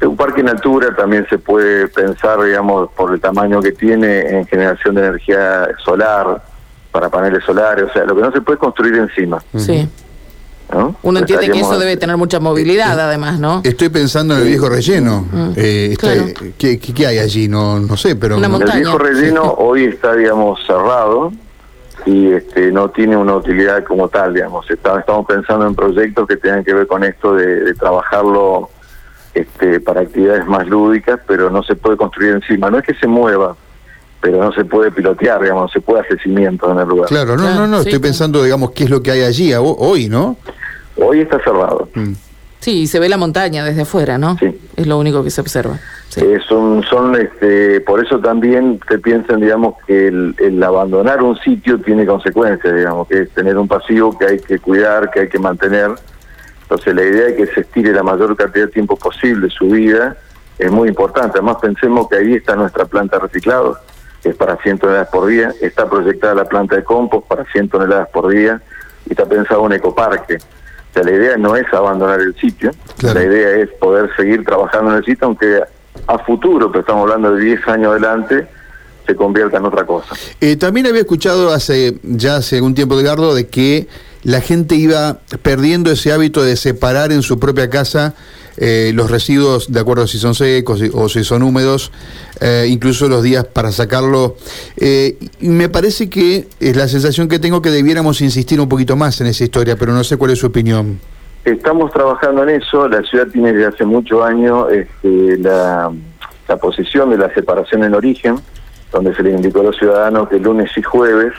Un 0.02 0.16
parque 0.16 0.40
en 0.40 0.48
altura 0.48 0.94
también 0.94 1.26
se 1.28 1.38
puede 1.38 1.88
pensar, 1.88 2.42
digamos, 2.42 2.90
por 2.92 3.12
el 3.12 3.20
tamaño 3.20 3.60
que 3.60 3.72
tiene 3.72 4.20
en 4.38 4.46
generación 4.46 4.96
de 4.96 5.06
energía 5.06 5.68
solar, 5.84 6.42
para 6.90 7.08
paneles 7.08 7.42
solares, 7.44 7.86
o 7.88 7.92
sea, 7.92 8.04
lo 8.04 8.14
que 8.14 8.20
no 8.20 8.32
se 8.32 8.40
puede 8.40 8.58
construir 8.58 8.94
encima. 8.96 9.42
Sí. 9.56 9.88
Uno 11.02 11.18
entiende 11.18 11.50
que 11.50 11.60
eso 11.60 11.78
debe 11.78 11.96
tener 11.96 12.16
mucha 12.16 12.40
movilidad, 12.40 12.98
además, 12.98 13.38
¿no? 13.38 13.60
Estoy 13.62 13.90
pensando 13.90 14.34
en 14.34 14.42
el 14.42 14.48
viejo 14.48 14.68
relleno. 14.68 15.26
Mm. 15.30 15.50
Eh, 15.56 15.96
¿qué, 16.58 17.06
hay 17.06 17.18
allí? 17.18 17.48
No, 17.48 17.78
no 17.78 17.96
sé, 17.96 18.16
pero... 18.16 18.36
el 18.36 18.72
viejo 18.74 18.98
relleno 18.98 19.42
hoy 19.58 19.84
está, 19.84 20.14
digamos, 20.14 20.60
cerrado 20.66 21.32
y 22.06 22.32
este, 22.32 22.72
no 22.72 22.90
tiene 22.90 23.16
una 23.16 23.36
utilidad 23.36 23.84
como 23.84 24.08
tal, 24.08 24.34
digamos. 24.34 24.68
estamos 24.70 25.26
pensando 25.26 25.66
en 25.66 25.74
proyectos 25.74 26.26
que 26.26 26.36
tengan 26.36 26.64
que 26.64 26.72
ver 26.72 26.86
con 26.86 27.04
esto 27.04 27.34
de 27.34 27.74
trabajarlo 27.74 28.70
este, 29.34 29.80
para 29.80 30.02
actividades 30.02 30.46
más 30.46 30.66
lúdicas, 30.66 31.20
pero 31.26 31.50
no 31.50 31.62
se 31.62 31.74
puede 31.74 31.96
construir 31.96 32.32
encima. 32.32 32.70
No 32.70 32.78
es 32.78 32.84
que 32.84 32.94
se 32.94 33.06
mueva, 33.06 33.56
pero 34.20 34.42
no 34.42 34.52
se 34.52 34.64
puede 34.64 34.90
pilotear, 34.90 35.42
digamos, 35.42 35.72
se 35.72 35.80
puede 35.80 36.02
hacer 36.02 36.20
cimientos 36.22 36.70
en 36.70 36.78
el 36.78 36.88
lugar. 36.88 37.08
Claro, 37.08 37.36
no, 37.36 37.54
no, 37.54 37.66
no, 37.66 37.80
estoy 37.80 37.98
pensando, 37.98 38.42
digamos, 38.42 38.70
qué 38.72 38.84
es 38.84 38.90
lo 38.90 39.02
que 39.02 39.10
hay 39.10 39.22
allí 39.22 39.52
hoy, 39.54 40.08
¿no? 40.08 40.36
Hoy 40.96 41.20
está 41.20 41.38
cerrado. 41.42 41.88
Mm. 41.94 42.12
Sí, 42.60 42.86
se 42.86 43.00
ve 43.00 43.08
la 43.08 43.16
montaña 43.16 43.64
desde 43.64 43.82
afuera, 43.82 44.18
¿no? 44.18 44.38
Sí. 44.38 44.56
Es 44.76 44.86
lo 44.86 44.96
único 44.96 45.24
que 45.24 45.30
se 45.30 45.40
observa. 45.40 45.80
Eh, 46.16 46.38
son, 46.46 46.84
son 46.84 47.16
este, 47.16 47.80
por 47.80 48.04
eso 48.04 48.20
también 48.20 48.78
se 48.86 48.98
piensan, 48.98 49.40
digamos, 49.40 49.74
que 49.86 50.08
el, 50.08 50.36
el, 50.38 50.62
abandonar 50.62 51.22
un 51.22 51.36
sitio 51.38 51.80
tiene 51.80 52.06
consecuencias, 52.06 52.72
digamos, 52.72 53.08
que 53.08 53.22
es 53.22 53.30
tener 53.30 53.56
un 53.58 53.66
pasivo 53.66 54.16
que 54.16 54.26
hay 54.26 54.38
que 54.38 54.58
cuidar, 54.58 55.10
que 55.10 55.20
hay 55.20 55.28
que 55.28 55.38
mantener 55.38 55.90
entonces 56.72 56.94
la 56.94 57.02
idea 57.02 57.26
de 57.26 57.36
que 57.36 57.46
se 57.48 57.60
estire 57.60 57.92
la 57.92 58.02
mayor 58.02 58.34
cantidad 58.34 58.64
de 58.64 58.72
tiempo 58.72 58.96
posible 58.96 59.50
su 59.50 59.66
vida 59.66 60.16
es 60.58 60.70
muy 60.70 60.88
importante. 60.88 61.32
Además 61.34 61.56
pensemos 61.60 62.08
que 62.08 62.16
ahí 62.16 62.34
está 62.34 62.56
nuestra 62.56 62.86
planta 62.86 63.18
reciclada, 63.18 63.78
que 64.22 64.30
es 64.30 64.36
para 64.36 64.56
100 64.56 64.78
toneladas 64.78 65.08
por 65.08 65.26
día, 65.26 65.52
está 65.60 65.88
proyectada 65.88 66.34
la 66.34 66.44
planta 66.46 66.76
de 66.76 66.84
compost 66.84 67.28
para 67.28 67.44
100 67.44 67.68
toneladas 67.68 68.08
por 68.08 68.30
día 68.30 68.62
y 69.04 69.12
está 69.12 69.26
pensado 69.26 69.60
un 69.60 69.74
ecoparque. 69.74 70.36
O 70.36 70.94
sea, 70.94 71.02
la 71.02 71.10
idea 71.10 71.36
no 71.36 71.56
es 71.56 71.66
abandonar 71.74 72.20
el 72.20 72.34
sitio, 72.36 72.70
la 73.02 73.22
idea 73.22 73.50
es 73.50 73.68
poder 73.72 74.08
seguir 74.16 74.42
trabajando 74.42 74.92
en 74.92 74.96
el 74.98 75.04
sitio, 75.04 75.26
aunque 75.26 75.62
a 76.06 76.18
futuro, 76.20 76.70
pero 76.70 76.80
estamos 76.80 77.02
hablando 77.02 77.34
de 77.34 77.44
10 77.44 77.68
años 77.68 77.90
adelante, 77.90 78.46
se 79.06 79.14
convierta 79.14 79.58
en 79.58 79.66
otra 79.66 79.84
cosa. 79.84 80.14
Eh, 80.40 80.56
también 80.56 80.86
había 80.86 81.00
escuchado 81.00 81.52
hace 81.52 81.98
ya 82.02 82.36
hace 82.36 82.56
algún 82.56 82.74
tiempo, 82.74 82.98
Edgardo, 82.98 83.34
de 83.34 83.46
que 83.48 83.88
la 84.22 84.40
gente 84.40 84.76
iba 84.76 85.18
perdiendo 85.42 85.90
ese 85.90 86.12
hábito 86.12 86.42
de 86.42 86.56
separar 86.56 87.12
en 87.12 87.22
su 87.22 87.38
propia 87.38 87.68
casa 87.70 88.14
eh, 88.56 88.92
los 88.94 89.10
residuos, 89.10 89.72
de 89.72 89.80
acuerdo 89.80 90.04
a 90.04 90.06
si 90.06 90.18
son 90.18 90.34
secos 90.34 90.82
o 90.92 91.08
si 91.08 91.24
son 91.24 91.42
húmedos, 91.42 91.90
eh, 92.40 92.66
incluso 92.68 93.08
los 93.08 93.22
días 93.22 93.44
para 93.44 93.72
sacarlo. 93.72 94.36
Eh, 94.76 95.16
me 95.40 95.68
parece 95.68 96.10
que 96.10 96.46
es 96.60 96.76
la 96.76 96.86
sensación 96.86 97.28
que 97.28 97.38
tengo 97.38 97.62
que 97.62 97.70
debiéramos 97.70 98.20
insistir 98.20 98.60
un 98.60 98.68
poquito 98.68 98.94
más 98.94 99.20
en 99.20 99.28
esa 99.28 99.44
historia, 99.44 99.76
pero 99.76 99.92
no 99.92 100.04
sé 100.04 100.16
cuál 100.16 100.32
es 100.32 100.38
su 100.38 100.46
opinión. 100.46 101.00
Estamos 101.44 101.90
trabajando 101.92 102.44
en 102.44 102.60
eso, 102.60 102.88
la 102.88 103.02
ciudad 103.02 103.26
tiene 103.26 103.52
desde 103.52 103.66
hace 103.66 103.84
muchos 103.84 104.24
años 104.24 104.68
este, 104.70 105.38
la, 105.38 105.90
la 106.46 106.56
posición 106.56 107.10
de 107.10 107.18
la 107.18 107.34
separación 107.34 107.82
en 107.82 107.94
origen, 107.94 108.36
donde 108.92 109.12
se 109.14 109.24
le 109.24 109.30
indicó 109.32 109.60
a 109.60 109.64
los 109.64 109.76
ciudadanos 109.76 110.28
que 110.28 110.38
lunes 110.38 110.70
y 110.76 110.82
jueves 110.82 111.32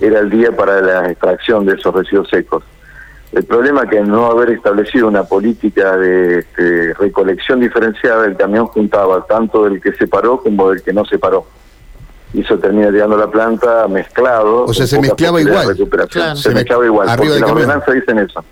era 0.00 0.20
el 0.20 0.30
día 0.30 0.52
para 0.52 0.80
la 0.80 1.10
extracción 1.10 1.66
de 1.66 1.74
esos 1.74 1.94
residuos 1.94 2.28
secos. 2.28 2.64
El 3.32 3.44
problema 3.44 3.82
es 3.84 3.90
que 3.90 4.00
no 4.00 4.26
haber 4.26 4.50
establecido 4.50 5.06
una 5.06 5.22
política 5.22 5.96
de 5.96 6.40
este, 6.40 6.94
recolección 6.94 7.60
diferenciada, 7.60 8.26
el 8.26 8.36
camión 8.36 8.66
juntaba 8.66 9.24
tanto 9.24 9.64
del 9.64 9.80
que 9.80 9.92
se 9.92 10.08
paró 10.08 10.42
como 10.42 10.70
del 10.70 10.82
que 10.82 10.92
no 10.92 11.04
se 11.04 11.18
paró. 11.18 11.46
y 12.32 12.40
eso 12.40 12.58
termina 12.58 12.90
llegando 12.90 13.16
a 13.16 13.20
la 13.20 13.30
planta 13.30 13.86
mezclado. 13.86 14.64
O 14.64 14.74
sea, 14.74 14.86
se 14.86 15.00
mezclaba 15.00 15.40
igual. 15.40 15.76
Se, 16.34 16.50
mezclaba 16.50 16.84
igual, 16.84 17.08
porque 17.16 17.40
las 17.40 17.50
ordenanzas 17.50 17.94
dicen 17.94 18.18
eso. 18.18 18.44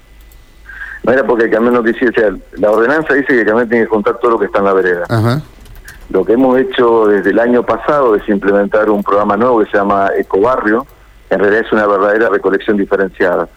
No 1.02 1.12
era 1.12 1.26
porque 1.26 1.44
el 1.44 1.50
camión 1.50 1.74
no 1.74 1.82
quisiera, 1.82 2.10
o 2.10 2.20
sea, 2.20 2.38
la 2.58 2.70
ordenanza 2.70 3.14
dice 3.14 3.28
que 3.28 3.40
el 3.40 3.46
camión 3.46 3.68
tiene 3.68 3.84
que 3.84 3.90
juntar 3.90 4.18
todo 4.18 4.32
lo 4.32 4.38
que 4.38 4.46
está 4.46 4.58
en 4.58 4.64
la 4.64 4.72
vereda. 4.74 5.04
Ajá. 5.08 5.42
Lo 6.10 6.24
que 6.24 6.32
hemos 6.32 6.58
hecho 6.58 7.06
desde 7.06 7.30
el 7.30 7.38
año 7.38 7.64
pasado 7.64 8.14
es 8.14 8.26
implementar 8.28 8.88
un 8.90 9.02
programa 9.02 9.36
nuevo 9.36 9.60
que 9.60 9.70
se 9.70 9.76
llama 9.76 10.10
Ecobarrio, 10.16 10.86
en 11.30 11.38
realidad 11.38 11.66
es 11.66 11.72
una 11.72 11.86
verdadera 11.86 12.28
recolección 12.28 12.76
diferenciada. 12.76 13.48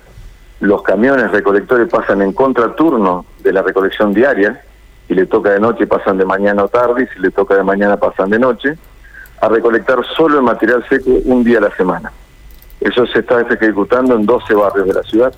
Los 0.59 0.83
camiones 0.83 1.31
recolectores 1.31 1.89
pasan 1.89 2.21
en 2.21 2.33
contraturno 2.33 3.25
de 3.39 3.53
la 3.53 3.61
recolección 3.61 4.13
diaria, 4.13 4.61
si 5.07 5.15
le 5.15 5.25
toca 5.25 5.51
de 5.51 5.59
noche 5.59 5.87
pasan 5.87 6.17
de 6.17 6.25
mañana 6.25 6.63
o 6.63 6.67
tarde, 6.67 7.03
y 7.03 7.13
si 7.13 7.19
le 7.19 7.31
toca 7.31 7.55
de 7.55 7.63
mañana 7.63 7.97
pasan 7.97 8.29
de 8.29 8.39
noche, 8.39 8.77
a 9.41 9.49
recolectar 9.49 10.05
solo 10.15 10.37
el 10.37 10.43
material 10.43 10.85
seco 10.87 11.09
un 11.25 11.43
día 11.43 11.57
a 11.57 11.61
la 11.61 11.75
semana. 11.75 12.11
Eso 12.79 13.05
se 13.07 13.19
está 13.19 13.41
ejecutando 13.41 14.15
en 14.15 14.25
12 14.25 14.53
barrios 14.53 14.87
de 14.87 14.93
la 14.93 15.03
ciudad 15.03 15.33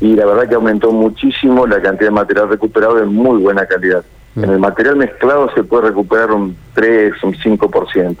y 0.00 0.14
la 0.14 0.26
verdad 0.26 0.48
que 0.48 0.54
aumentó 0.54 0.92
muchísimo 0.92 1.66
la 1.66 1.80
cantidad 1.80 2.08
de 2.08 2.14
material 2.14 2.48
recuperado 2.48 2.96
de 2.96 3.06
muy 3.06 3.42
buena 3.42 3.66
calidad. 3.66 4.04
Mm. 4.34 4.44
En 4.44 4.50
el 4.50 4.58
material 4.58 4.96
mezclado 4.96 5.50
se 5.54 5.64
puede 5.64 5.88
recuperar 5.88 6.30
un 6.32 6.56
3, 6.74 7.14
un 7.22 7.34
5%. 7.34 8.16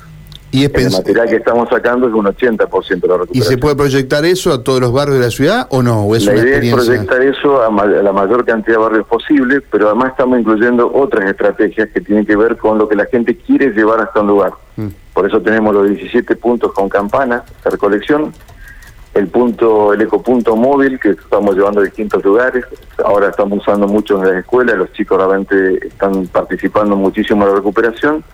Y 0.52 0.64
es 0.64 0.74
el 0.74 0.90
material 0.90 1.28
que 1.28 1.36
estamos 1.36 1.68
sacando 1.68 2.08
es 2.08 2.14
un 2.14 2.26
80% 2.26 3.00
de 3.00 3.08
la 3.08 3.16
recuperación. 3.18 3.28
¿Y 3.34 3.40
se 3.42 3.58
puede 3.58 3.76
proyectar 3.76 4.24
eso 4.24 4.52
a 4.52 4.62
todos 4.62 4.80
los 4.80 4.92
barrios 4.92 5.18
de 5.18 5.24
la 5.24 5.30
ciudad 5.30 5.66
o 5.70 5.82
no? 5.82 6.06
la 6.08 6.34
idea 6.34 6.58
es 6.58 6.72
proyectar 6.72 7.22
eso 7.22 7.62
a, 7.62 7.86
la 7.86 8.12
mayor 8.12 8.44
cantidad 8.44 8.76
de 8.76 8.82
barrios 8.82 9.06
posible, 9.06 9.60
pero 9.60 9.88
además 9.88 10.10
estamos 10.10 10.38
incluyendo 10.38 10.90
otras 10.92 11.28
estrategias 11.28 11.88
que 11.90 12.00
tienen 12.00 12.24
que 12.24 12.36
ver 12.36 12.56
con 12.56 12.78
lo 12.78 12.88
que 12.88 12.94
la 12.94 13.06
gente 13.06 13.36
quiere 13.36 13.70
llevar 13.70 14.00
hasta 14.00 14.20
un 14.20 14.28
lugar. 14.28 14.52
Mm. 14.76 14.88
Por 15.12 15.26
eso 15.26 15.40
tenemos 15.40 15.74
los 15.74 15.88
17 15.88 16.36
puntos 16.36 16.72
con 16.72 16.88
campana 16.88 17.42
de 17.64 17.70
recolección, 17.70 18.32
el 19.14 19.28
punto, 19.28 19.94
el 19.94 20.02
ecopunto 20.02 20.54
móvil 20.56 21.00
que 21.00 21.10
estamos 21.10 21.56
llevando 21.56 21.80
a 21.80 21.84
distintos 21.84 22.22
lugares. 22.22 22.64
Ahora 23.02 23.30
estamos 23.30 23.60
usando 23.60 23.88
mucho 23.88 24.18
en 24.18 24.28
las 24.28 24.36
escuelas, 24.36 24.76
los 24.76 24.92
chicos 24.92 25.18
realmente 25.18 25.86
están 25.86 26.26
participando 26.28 26.96
muchísimo 26.96 27.44
en 27.44 27.50
la 27.50 27.56
recuperación 27.56 28.24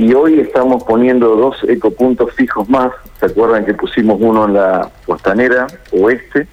y 0.00 0.14
hoy 0.14 0.40
estamos 0.40 0.82
poniendo 0.84 1.36
dos 1.36 1.58
ecopuntos 1.68 2.32
fijos 2.32 2.66
más. 2.70 2.90
¿Se 3.18 3.26
acuerdan 3.26 3.66
que 3.66 3.74
pusimos 3.74 4.16
uno 4.18 4.46
en 4.46 4.54
la 4.54 4.90
costanera 5.04 5.66
oeste, 5.92 6.48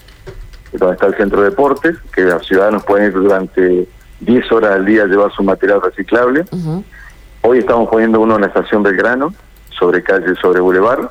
donde 0.74 0.96
está 0.96 1.06
el 1.06 1.16
centro 1.16 1.42
de 1.42 1.52
deportes, 1.52 1.96
que 2.14 2.24
los 2.24 2.46
ciudadanos 2.46 2.84
pueden 2.84 3.06
ir 3.06 3.14
durante 3.14 3.88
10 4.20 4.52
horas 4.52 4.72
al 4.72 4.86
día 4.86 5.04
a 5.04 5.06
llevar 5.06 5.32
su 5.32 5.44
material 5.44 5.82
reciclable? 5.82 6.44
Hoy 7.42 7.60
estamos 7.60 7.88
poniendo 7.88 8.20
uno 8.20 8.36
en 8.36 8.42
la 8.42 8.48
estación 8.48 8.84
Belgrano, 8.84 9.34
sobre 9.70 10.04
calle, 10.04 10.36
sobre 10.42 10.60
Boulevard, 10.60 11.08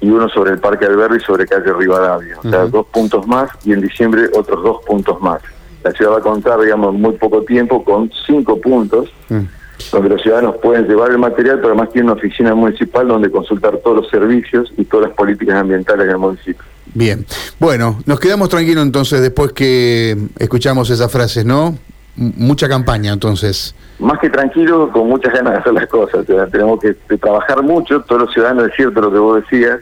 y 0.00 0.08
uno 0.08 0.30
sobre 0.30 0.52
el 0.52 0.60
Parque 0.60 0.86
Alberdi, 0.86 1.20
sobre 1.20 1.46
calle 1.46 1.70
Rivadavia. 1.70 2.38
O 2.38 2.48
sea, 2.48 2.64
dos 2.64 2.86
puntos 2.86 3.26
más 3.26 3.50
y 3.62 3.74
en 3.74 3.82
diciembre 3.82 4.30
otros 4.34 4.62
dos 4.62 4.82
puntos 4.86 5.20
más. 5.20 5.42
La 5.82 5.90
ciudad 5.90 6.12
va 6.12 6.18
a 6.18 6.22
contar, 6.22 6.58
digamos, 6.60 6.94
en 6.94 7.02
muy 7.02 7.12
poco 7.12 7.42
tiempo 7.42 7.84
con 7.84 8.10
cinco 8.26 8.58
puntos. 8.58 9.12
Mm 9.28 9.42
donde 9.90 10.08
los 10.08 10.22
ciudadanos 10.22 10.56
pueden 10.62 10.86
llevar 10.86 11.10
el 11.10 11.18
material, 11.18 11.56
pero 11.56 11.68
además 11.68 11.90
tiene 11.92 12.10
una 12.10 12.20
oficina 12.20 12.54
municipal 12.54 13.06
donde 13.08 13.30
consultar 13.30 13.78
todos 13.78 13.98
los 13.98 14.10
servicios 14.10 14.72
y 14.76 14.84
todas 14.84 15.08
las 15.08 15.16
políticas 15.16 15.56
ambientales 15.56 16.06
del 16.06 16.18
municipio. 16.18 16.62
Bien, 16.92 17.26
bueno, 17.58 18.00
nos 18.06 18.20
quedamos 18.20 18.48
tranquilos 18.48 18.84
entonces 18.84 19.20
después 19.20 19.52
que 19.52 20.16
escuchamos 20.38 20.90
esas 20.90 21.10
frases, 21.10 21.44
¿no? 21.44 21.76
mucha 22.16 22.68
campaña 22.68 23.12
entonces. 23.12 23.74
Más 23.98 24.18
que 24.18 24.30
tranquilo, 24.30 24.90
con 24.92 25.08
muchas 25.08 25.32
ganas 25.32 25.54
de 25.54 25.58
hacer 25.58 25.72
las 25.72 25.86
cosas. 25.86 26.26
tenemos 26.50 26.80
que 26.80 26.94
trabajar 27.16 27.62
mucho, 27.62 28.00
todos 28.02 28.22
los 28.22 28.32
ciudadanos, 28.32 28.68
es 28.68 28.76
cierto 28.76 29.00
lo 29.00 29.12
que 29.12 29.18
vos 29.18 29.42
decías, 29.42 29.80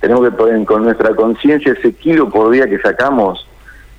tenemos 0.00 0.24
que 0.24 0.30
poner 0.36 0.64
con 0.64 0.84
nuestra 0.84 1.14
conciencia 1.14 1.72
ese 1.72 1.92
kilo 1.94 2.30
por 2.30 2.50
día 2.50 2.68
que 2.68 2.78
sacamos 2.78 3.46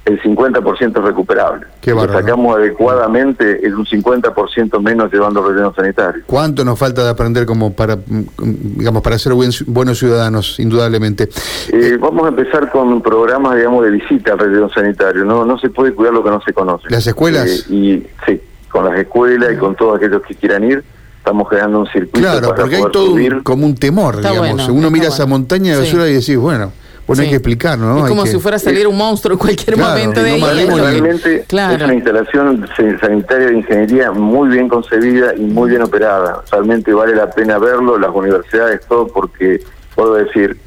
el 0.08 0.22
50% 0.22 1.04
recuperable. 1.04 1.68
Qué 1.82 1.92
Lo 1.92 2.08
sacamos 2.08 2.56
adecuadamente 2.56 3.66
es 3.66 3.74
un 3.74 3.86
50% 3.86 4.82
menos 4.82 5.12
llevando 5.12 5.46
relleno 5.46 5.74
sanitario. 5.74 6.24
¿Cuánto 6.26 6.64
nos 6.64 6.80
falta 6.80 7.04
de 7.04 7.10
aprender 7.10 7.46
como 7.46 7.74
para 7.74 7.98
digamos 8.08 9.02
para 9.02 9.20
ser 9.20 9.34
buenos 9.34 10.00
ciudadanos, 10.00 10.60
indudablemente? 10.60 11.28
Eh, 11.74 11.98
vamos 12.00 12.26
a 12.26 12.30
empezar 12.30 12.72
con 12.72 13.02
programas, 13.02 13.58
digamos, 13.58 13.84
de 13.84 13.92
visita 13.92 14.34
al 14.34 14.40
relleno 14.40 14.70
sanitario. 14.70 15.26
No 15.26 15.44
no 15.46 15.60
se 15.60 15.70
puede 15.70 15.94
cuidar 15.94 16.14
lo 16.14 16.24
que 16.24 16.30
no 16.30 16.42
se 16.42 16.54
conoce. 16.54 16.88
¿Las 16.90 17.06
escuelas? 17.06 17.66
Eh, 17.70 17.74
y 17.74 18.08
sí, 18.26 18.42
con 18.70 18.86
las 18.86 18.98
escuelas 18.98 19.52
y 19.54 19.58
con 19.58 19.76
todos 19.76 19.98
aquellos 19.98 20.22
que 20.22 20.36
quieran 20.36 20.64
ir 20.64 20.84
estamos 21.18 21.50
creando 21.50 21.80
un 21.82 21.88
circuito 21.88 22.20
claro, 22.20 22.56
porque 22.56 22.78
hay 22.78 22.84
todo 22.90 23.18
como 23.44 23.66
un 23.66 23.76
temor, 23.76 24.18
digamos. 24.18 24.70
Uno 24.70 24.90
mira 24.90 25.10
esa 25.10 25.26
montaña 25.26 25.74
de 25.74 25.80
basura 25.82 26.08
y 26.08 26.14
decís, 26.14 26.38
bueno, 26.38 26.72
bueno, 27.08 27.24
hay 27.24 27.30
que 27.30 27.36
explicar, 27.36 27.80
¿no? 27.80 28.00
Es 28.00 28.10
como 28.10 28.26
si 28.26 28.38
fuera 28.38 28.58
a 28.58 28.60
salir 28.60 28.86
un 28.86 28.98
monstruo 28.98 29.34
en 29.34 29.40
cualquier 29.40 29.78
momento 29.78 30.22
de 30.22 30.32
ahí. 30.32 30.42
Realmente 30.42 31.46
es 31.48 31.82
una 31.82 31.94
instalación 31.94 32.68
sanitaria 33.00 33.48
de 33.48 33.58
ingeniería 33.58 34.12
muy 34.12 34.50
bien 34.50 34.68
concebida 34.68 35.34
y 35.34 35.42
muy 35.42 35.70
bien 35.70 35.82
operada. 35.82 36.44
Realmente 36.52 36.94
vale 36.94 37.16
la 37.16 37.30
pena 37.30 37.58
verlo, 37.58 37.98
las 37.98 38.14
universidades, 38.14 38.82
todo, 38.88 39.08
porque 39.08 39.62
puedo 39.96 40.16
decir, 40.16 40.58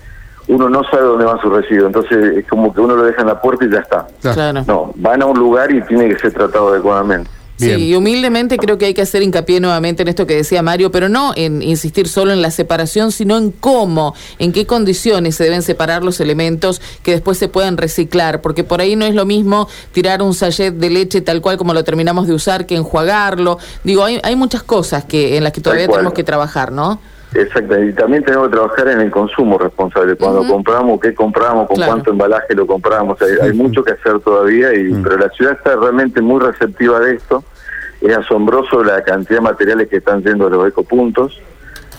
uno 0.48 0.68
no 0.68 0.82
sabe 0.84 1.02
dónde 1.02 1.24
va 1.26 1.40
su 1.40 1.50
residuo, 1.50 1.86
entonces 1.86 2.38
es 2.38 2.46
como 2.48 2.74
que 2.74 2.80
uno 2.80 2.96
lo 2.96 3.04
deja 3.04 3.20
en 3.20 3.28
la 3.28 3.40
puerta 3.40 3.64
y 3.64 3.70
ya 3.70 3.78
está. 3.78 4.06
Claro. 4.20 4.64
No, 4.66 4.92
van 4.96 5.22
a 5.22 5.26
un 5.26 5.38
lugar 5.38 5.70
y 5.70 5.80
tiene 5.82 6.08
que 6.08 6.18
ser 6.18 6.32
tratado 6.32 6.70
adecuadamente. 6.70 7.30
Sí, 7.60 7.88
y 7.88 7.94
humildemente 7.94 8.56
creo 8.56 8.78
que 8.78 8.86
hay 8.86 8.94
que 8.94 9.02
hacer 9.02 9.22
hincapié 9.22 9.60
nuevamente 9.60 10.02
en 10.02 10.08
esto 10.08 10.26
que 10.26 10.36
decía 10.36 10.62
Mario, 10.62 10.90
pero 10.90 11.08
no 11.08 11.32
en 11.36 11.62
insistir 11.62 12.08
solo 12.08 12.32
en 12.32 12.42
la 12.42 12.50
separación, 12.50 13.12
sino 13.12 13.36
en 13.36 13.50
cómo, 13.50 14.14
en 14.38 14.52
qué 14.52 14.66
condiciones 14.66 15.36
se 15.36 15.44
deben 15.44 15.62
separar 15.62 16.02
los 16.02 16.20
elementos 16.20 16.80
que 17.02 17.12
después 17.12 17.38
se 17.38 17.48
pueden 17.48 17.76
reciclar, 17.76 18.40
porque 18.40 18.64
por 18.64 18.80
ahí 18.80 18.96
no 18.96 19.04
es 19.04 19.14
lo 19.14 19.26
mismo 19.26 19.68
tirar 19.92 20.22
un 20.22 20.34
sachet 20.34 20.74
de 20.74 20.90
leche 20.90 21.20
tal 21.20 21.40
cual 21.40 21.58
como 21.58 21.74
lo 21.74 21.84
terminamos 21.84 22.26
de 22.26 22.34
usar 22.34 22.66
que 22.66 22.76
enjuagarlo. 22.76 23.58
Digo, 23.84 24.04
hay, 24.04 24.20
hay 24.22 24.36
muchas 24.36 24.62
cosas 24.62 25.04
que 25.04 25.36
en 25.36 25.44
las 25.44 25.52
que 25.52 25.60
todavía 25.60 25.88
tenemos 25.88 26.12
que 26.12 26.24
trabajar, 26.24 26.72
¿no? 26.72 27.00
Exacto, 27.34 27.80
y 27.80 27.92
también 27.92 28.24
tenemos 28.24 28.48
que 28.48 28.56
trabajar 28.56 28.88
en 28.88 29.00
el 29.00 29.10
consumo 29.10 29.56
responsable. 29.56 30.16
Cuando 30.16 30.44
compramos, 30.48 30.98
qué 31.00 31.14
compramos, 31.14 31.68
con 31.68 31.76
cuánto 31.76 32.10
embalaje 32.10 32.54
lo 32.54 32.66
compramos. 32.66 33.18
Hay, 33.22 33.52
mucho 33.52 33.84
que 33.84 33.92
hacer 33.92 34.18
todavía, 34.20 34.74
y 34.74 34.92
pero 34.94 35.16
la 35.16 35.28
ciudad 35.30 35.52
está 35.52 35.76
realmente 35.76 36.20
muy 36.20 36.40
receptiva 36.40 36.98
de 36.98 37.14
esto. 37.14 37.44
Es 38.00 38.16
asombroso 38.16 38.82
la 38.82 39.02
cantidad 39.02 39.38
de 39.38 39.44
materiales 39.44 39.88
que 39.88 39.98
están 39.98 40.22
yendo 40.22 40.46
a 40.46 40.50
los 40.50 40.68
ecopuntos. 40.68 41.40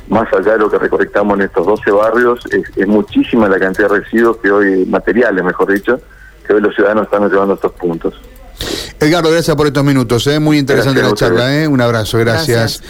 Más 0.08 0.32
allá 0.34 0.54
de 0.54 0.60
lo 0.60 0.70
que 0.70 0.78
recolectamos 0.78 1.38
en 1.38 1.46
estos 1.46 1.66
12 1.66 1.92
barrios, 1.92 2.40
es, 2.76 2.88
muchísima 2.88 3.48
la 3.48 3.60
cantidad 3.60 3.90
de 3.90 4.00
residuos 4.00 4.38
que 4.38 4.52
hoy, 4.52 4.86
materiales 4.86 5.44
mejor 5.44 5.72
dicho, 5.72 6.00
que 6.46 6.54
hoy 6.54 6.62
los 6.62 6.76
ciudadanos 6.76 7.06
están 7.06 7.30
llevando 7.30 7.54
a 7.54 7.56
estos 7.56 7.72
puntos. 7.74 8.20
Edgardo, 9.00 9.32
gracias 9.32 9.56
por 9.56 9.68
estos 9.68 9.84
minutos, 9.84 10.28
¿eh? 10.28 10.40
muy 10.40 10.60
interesante 10.60 11.02
la 11.02 11.14
charla, 11.14 11.56
¿eh? 11.56 11.68
un 11.68 11.82
abrazo, 11.82 12.20
gracias. 12.20 12.84